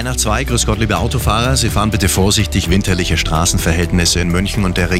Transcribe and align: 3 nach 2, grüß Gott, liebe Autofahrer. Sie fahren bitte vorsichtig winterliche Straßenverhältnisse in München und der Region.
3 0.00 0.04
nach 0.04 0.16
2, 0.16 0.44
grüß 0.44 0.64
Gott, 0.64 0.78
liebe 0.78 0.96
Autofahrer. 0.96 1.58
Sie 1.58 1.68
fahren 1.68 1.90
bitte 1.90 2.08
vorsichtig 2.08 2.70
winterliche 2.70 3.18
Straßenverhältnisse 3.18 4.20
in 4.20 4.28
München 4.28 4.64
und 4.64 4.78
der 4.78 4.90
Region. 4.90 4.98